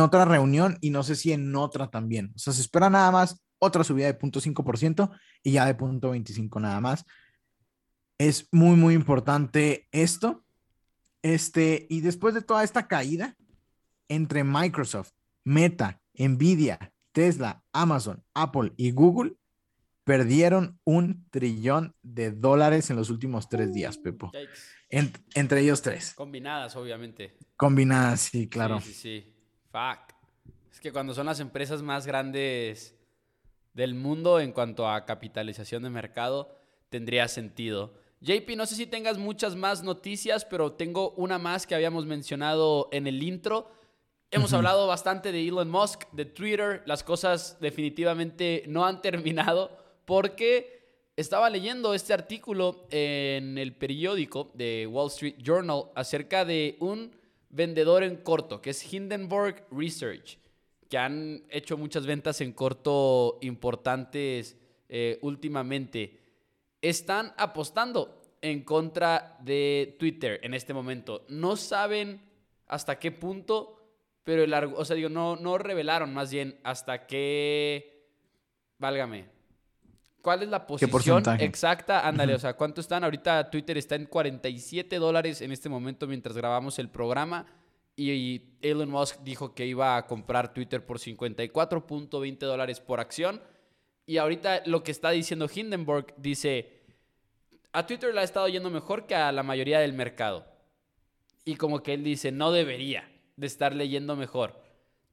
[0.00, 2.32] otra reunión y no sé si en otra también.
[2.34, 5.10] O sea, se espera nada más otra subida de 0.5%
[5.42, 7.04] y ya de 0.25 nada más.
[8.18, 10.44] Es muy, muy importante esto.
[11.22, 13.36] Este, y después de toda esta caída
[14.08, 15.12] entre Microsoft,
[15.44, 19.34] Meta, Nvidia, Tesla, Amazon, Apple y Google,
[20.04, 24.32] perdieron un trillón de dólares en los últimos tres días, Pepo.
[24.88, 26.14] entre ellos tres.
[26.14, 27.36] Combinadas, obviamente.
[27.56, 28.80] Combinadas, sí, claro.
[28.80, 29.37] Sí, sí, sí.
[29.70, 30.14] Fuck.
[30.72, 32.94] Es que cuando son las empresas más grandes
[33.74, 36.56] del mundo en cuanto a capitalización de mercado,
[36.88, 37.92] tendría sentido.
[38.20, 42.88] JP, no sé si tengas muchas más noticias, pero tengo una más que habíamos mencionado
[42.92, 43.70] en el intro.
[44.30, 46.82] Hemos hablado bastante de Elon Musk, de Twitter.
[46.86, 50.78] Las cosas definitivamente no han terminado porque
[51.16, 57.12] estaba leyendo este artículo en el periódico de Wall Street Journal acerca de un
[57.50, 60.38] vendedor en corto, que es Hindenburg Research,
[60.88, 64.56] que han hecho muchas ventas en corto importantes
[64.88, 66.18] eh, últimamente.
[66.80, 71.24] Están apostando en contra de Twitter en este momento.
[71.28, 72.22] No saben
[72.66, 73.78] hasta qué punto,
[74.24, 78.06] pero el, o sea, digo, no, no revelaron más bien hasta qué,
[78.78, 79.37] válgame,
[80.22, 82.06] ¿Cuál es la posición exacta?
[82.06, 83.04] Ándale, o sea, ¿cuánto están?
[83.04, 87.46] Ahorita Twitter está en 47 dólares en este momento mientras grabamos el programa.
[87.96, 93.40] Y Elon Musk dijo que iba a comprar Twitter por 54.20 dólares por acción.
[94.06, 96.80] Y ahorita lo que está diciendo Hindenburg dice,
[97.72, 100.46] a Twitter le ha estado yendo mejor que a la mayoría del mercado.
[101.44, 104.60] Y como que él dice, no debería de estar leyendo mejor.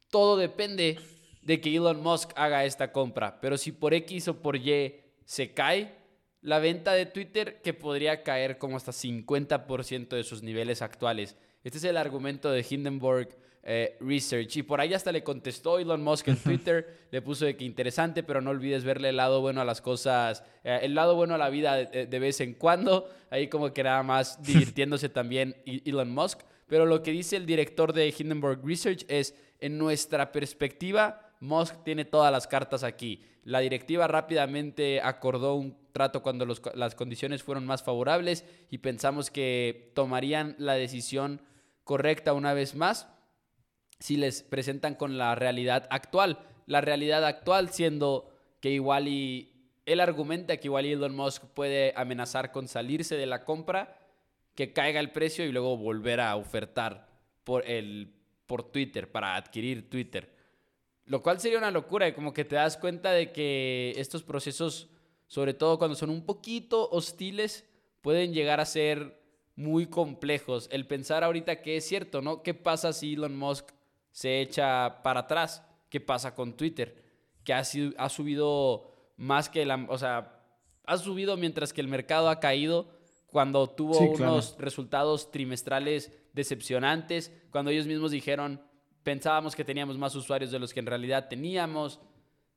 [0.10, 1.00] Todo depende
[1.46, 3.40] de que Elon Musk haga esta compra.
[3.40, 5.96] Pero si por X o por Y se cae
[6.42, 11.36] la venta de Twitter, que podría caer como hasta 50% de sus niveles actuales.
[11.64, 13.30] Este es el argumento de Hindenburg
[13.64, 14.58] eh, Research.
[14.58, 18.22] Y por ahí hasta le contestó Elon Musk en Twitter, le puso de que interesante,
[18.22, 21.40] pero no olvides verle el lado bueno a las cosas, eh, el lado bueno a
[21.40, 23.10] la vida de, de, vez en cuando.
[23.32, 26.42] Ahí como que nada más divirtiéndose también Elon Musk.
[26.68, 32.06] Pero lo que dice el director de Hindenburg Research es, en nuestra perspectiva, Musk tiene
[32.06, 33.24] todas las cartas aquí.
[33.44, 39.92] La directiva rápidamente acordó un trato cuando las condiciones fueron más favorables y pensamos que
[39.94, 41.42] tomarían la decisión
[41.84, 43.08] correcta una vez más
[44.00, 46.40] si les presentan con la realidad actual.
[46.66, 48.30] La realidad actual siendo
[48.60, 53.46] que igual y él argumenta que igual Elon Musk puede amenazar con salirse de la
[53.46, 53.98] compra,
[54.56, 57.08] que caiga el precio y luego volver a ofertar
[57.44, 58.12] por, el,
[58.48, 60.35] por Twitter, para adquirir Twitter.
[61.06, 64.90] Lo cual sería una locura, y como que te das cuenta de que estos procesos,
[65.28, 67.66] sobre todo cuando son un poquito hostiles,
[68.02, 69.20] pueden llegar a ser
[69.56, 70.68] muy complejos.
[70.72, 72.44] El pensar ahorita que es cierto, ¿no?
[72.44, 73.70] ¿Qué pasa si Elon Musk
[74.12, 75.64] se echa para atrás?
[75.90, 77.04] ¿Qué pasa con Twitter?
[77.44, 77.60] Que ha,
[77.98, 79.86] ha subido más que la...
[79.90, 80.44] O sea,
[80.86, 82.90] ha subido mientras que el mercado ha caído
[83.28, 88.62] cuando tuvo unos resultados trimestrales decepcionantes, cuando ellos mismos dijeron,
[89.06, 92.02] pensábamos que teníamos más usuarios de los que en realidad teníamos.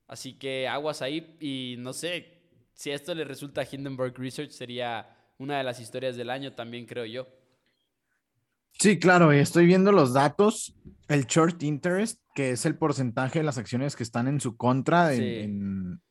[0.07, 2.39] Así que aguas ahí y no sé,
[2.73, 6.87] si esto le resulta a Hindenburg Research sería una de las historias del año también
[6.87, 7.27] creo yo.
[8.79, 10.73] Sí, claro, estoy viendo los datos.
[11.07, 15.13] El short interest, que es el porcentaje de las acciones que están en su contra,
[15.13, 16.01] en,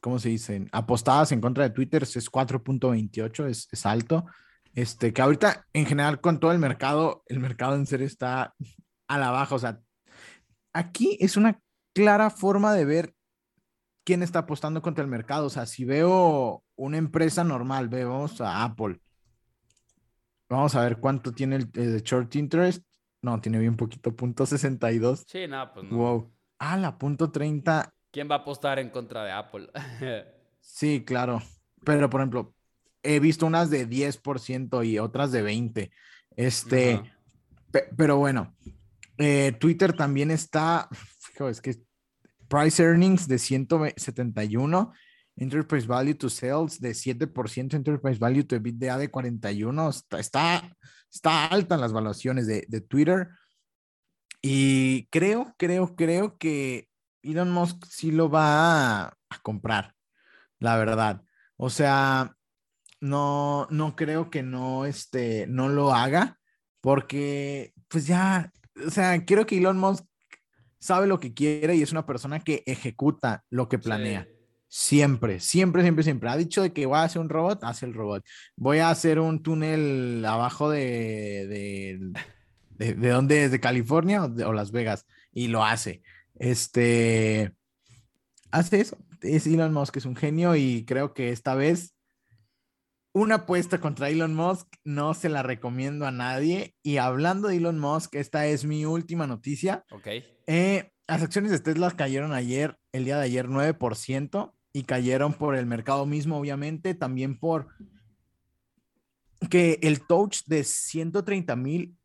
[0.00, 0.66] ¿cómo se dice?
[0.72, 4.26] apostadas en contra de Twitter, es 4.28, es, es alto.
[4.74, 8.54] Este, que ahorita en general con todo el mercado, el mercado en serio está
[9.08, 9.54] a la baja.
[9.54, 9.80] O sea,
[10.72, 11.60] aquí es una
[11.94, 13.14] clara forma de ver
[14.04, 15.46] quién está apostando contra el mercado.
[15.46, 19.00] O sea, si veo una empresa normal, vemos a Apple.
[20.48, 22.84] Vamos a ver cuánto tiene el, short interest.
[23.20, 25.24] No, tiene bien poquito, punto 62.
[25.26, 25.96] Sí, no, pues no.
[25.96, 26.32] Wow.
[26.58, 27.92] Ah, la punto 30.
[28.10, 29.68] ¿Quién va a apostar en contra de Apple?
[30.60, 31.42] sí, claro.
[31.84, 32.54] Pero, por ejemplo,
[33.02, 35.90] he visto unas de 10% y otras de 20%.
[36.36, 37.02] Este,
[37.96, 38.54] pero bueno,
[39.18, 40.88] eh, Twitter también está,
[41.50, 41.76] es que
[42.48, 44.92] price earnings de 171,
[45.36, 50.76] enterprise value to sales de 7%, enterprise value to EBITDA de 41, está, está,
[51.12, 53.28] está alta en las valuaciones de, de, Twitter.
[54.40, 56.88] Y creo, creo, creo que
[57.22, 59.94] Elon Musk sí lo va a, a comprar,
[60.60, 61.22] la verdad.
[61.56, 62.36] O sea,
[63.00, 66.38] no, no creo que no, este, no lo haga,
[66.80, 68.52] porque pues ya
[68.86, 70.04] o sea, quiero que Elon Musk
[70.78, 74.28] sabe lo que quiere y es una persona que ejecuta lo que planea.
[74.68, 76.28] Siempre, siempre, siempre, siempre.
[76.28, 78.24] Ha dicho de que voy a hacer un robot, hace el robot.
[78.54, 82.12] Voy a hacer un túnel abajo de,
[82.78, 86.02] de, de, dónde es, de California o, Las Vegas, y lo hace.
[86.38, 87.54] Este,
[88.50, 88.98] hace eso.
[89.22, 91.94] Es Elon Musk, es un genio y creo que esta vez
[93.18, 96.74] una apuesta contra Elon Musk no se la recomiendo a nadie.
[96.82, 99.84] Y hablando de Elon Musk, esta es mi última noticia.
[99.90, 100.06] Ok.
[100.46, 105.56] Eh, las acciones de Tesla cayeron ayer, el día de ayer, 9% y cayeron por
[105.56, 107.68] el mercado mismo, obviamente, también por
[109.50, 111.96] que el touch de 130 mil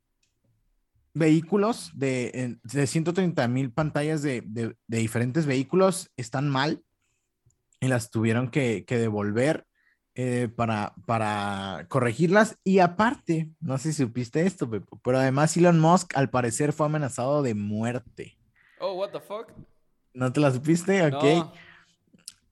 [1.13, 6.83] vehículos de, de 130 mil pantallas de, de, diferentes vehículos están mal
[7.79, 9.67] y las tuvieron que, que devolver
[10.15, 12.59] eh, para, para corregirlas.
[12.63, 14.69] Y aparte, no sé si supiste esto,
[15.03, 18.37] pero además Elon Musk al parecer fue amenazado de muerte.
[18.79, 19.51] Oh, what the fuck?
[20.13, 21.05] ¿No te la supiste?
[21.07, 21.23] Ok.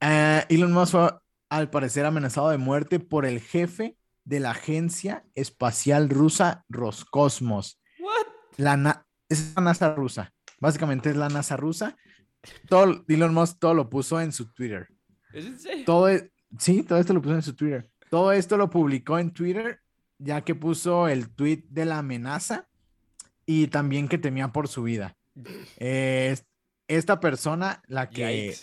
[0.00, 1.10] Eh, Elon Musk fue
[1.50, 7.80] al parecer amenazado de muerte por el jefe de la agencia espacial rusa Roscosmos.
[8.00, 8.26] What?
[8.56, 10.32] La es la NASA rusa.
[10.60, 11.96] Básicamente es la NASA rusa.
[12.68, 14.88] Todo, Elon Musk todo lo puso en su Twitter.
[15.32, 17.88] ¿Es en Todo, e, sí, todo esto lo puso en su Twitter.
[18.10, 19.80] Todo esto lo publicó en Twitter,
[20.18, 22.68] ya que puso el tweet de la amenaza
[23.46, 25.16] y también que temía por su vida.
[25.78, 28.54] esta persona, la que,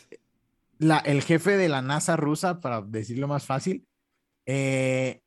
[0.77, 3.87] la, el jefe de la NASA rusa, para decirlo más fácil,
[4.45, 5.21] eh,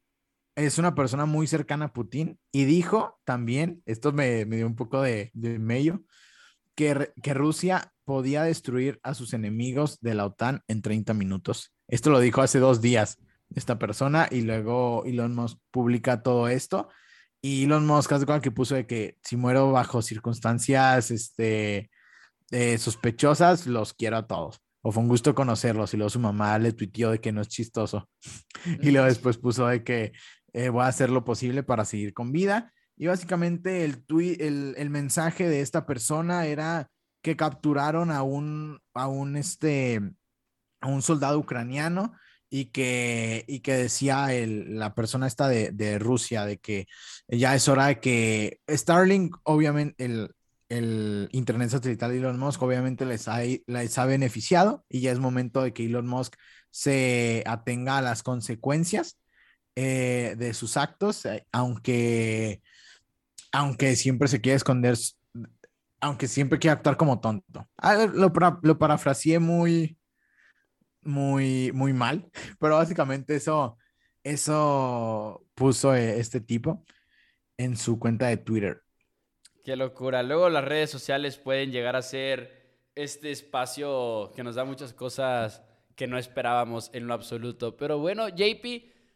[0.57, 5.03] es una persona muy cercana a Putin y dijo también, esto me, dio un poco
[5.03, 6.05] de, de medio,
[6.75, 11.75] que, que, Rusia podía destruir a sus enemigos de la OTAN en 30 minutos.
[11.93, 13.19] Esto lo dijo hace dos días
[13.55, 16.89] esta persona y luego Elon Musk publica todo esto
[17.43, 21.91] y Elon Musk hace que puso de que si muero bajo circunstancias este,
[22.51, 24.63] eh, sospechosas, los quiero a todos.
[24.81, 27.49] O fue un gusto conocerlos y luego su mamá le tuiteó de que no es
[27.49, 28.09] chistoso.
[28.81, 30.13] y luego después puso de que
[30.55, 32.73] eh, voy a hacer lo posible para seguir con vida.
[32.97, 34.03] Y básicamente el,
[34.39, 36.89] el, el, mensaje de esta persona era
[37.23, 40.01] que capturaron a un, a un, este,
[40.83, 42.13] a un soldado ucraniano
[42.51, 46.87] y que, y que decía el, la persona esta de, de, Rusia, de que
[47.27, 50.35] ya es hora de que Starlink, obviamente, el,
[50.69, 55.19] el Internet satelital de Elon Musk, obviamente les ha, les ha beneficiado y ya es
[55.19, 56.35] momento de que Elon Musk
[56.71, 59.19] se atenga a las consecuencias
[59.75, 62.61] eh, de sus actos, eh, aunque,
[63.51, 64.99] aunque siempre se quiere esconder,
[66.01, 67.67] aunque siempre quiere actuar como tonto.
[68.15, 68.31] Lo,
[68.63, 69.97] lo parafraseé muy,
[71.03, 72.31] muy, muy mal,
[72.61, 73.77] pero básicamente eso,
[74.23, 76.85] eso puso eh, este tipo
[77.57, 78.83] en su cuenta de Twitter.
[79.65, 80.23] Qué locura.
[80.23, 82.63] Luego las redes sociales pueden llegar a ser
[82.95, 85.63] este espacio que nos da muchas cosas
[85.95, 87.77] que no esperábamos en lo absoluto.
[87.77, 88.65] Pero bueno, JP,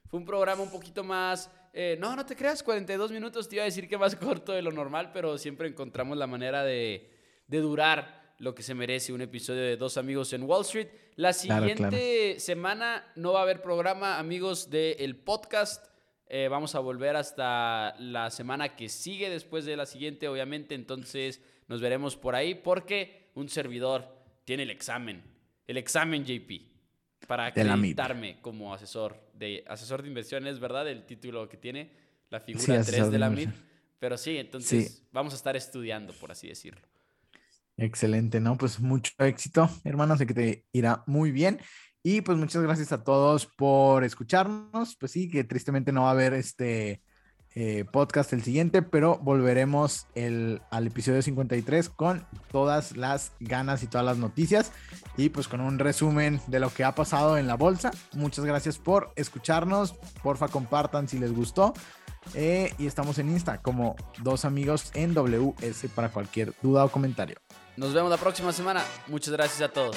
[0.09, 1.51] fue un programa un poquito más...
[1.73, 4.63] Eh, no, no te creas, 42 minutos te iba a decir que más corto de
[4.63, 7.11] lo normal, pero siempre encontramos la manera de,
[7.49, 10.89] de durar lo que se merece un episodio de Dos Amigos en Wall Street.
[11.17, 15.87] La siguiente semana no va a haber programa, amigos del podcast.
[16.29, 20.75] Eh, vamos a volver hasta la semana que sigue después de la siguiente, obviamente.
[20.75, 24.07] Entonces nos veremos por ahí porque un servidor
[24.45, 25.23] tiene el examen.
[25.67, 26.77] El examen, JP
[27.27, 30.89] para acreditarme como asesor de asesor de inversiones, ¿verdad?
[30.89, 31.91] El título que tiene
[32.31, 33.51] la figura 3 de la MIT.
[33.99, 36.87] Pero sí, entonces vamos a estar estudiando, por así decirlo.
[37.77, 38.57] Excelente, ¿no?
[38.57, 41.61] Pues mucho éxito, hermano, sé que te irá muy bien.
[42.03, 44.97] Y pues muchas gracias a todos por escucharnos.
[44.97, 47.03] Pues sí, que tristemente no va a haber este
[47.59, 53.87] eh, podcast el siguiente, pero volveremos el, al episodio 53 con todas las ganas y
[53.87, 54.73] todas las noticias
[55.17, 57.91] y pues con un resumen de lo que ha pasado en la bolsa.
[58.13, 61.73] Muchas gracias por escucharnos, porfa compartan si les gustó
[62.35, 67.37] eh, y estamos en Insta como dos amigos en WS para cualquier duda o comentario.
[67.77, 68.83] Nos vemos la próxima semana.
[69.07, 69.97] Muchas gracias a todos.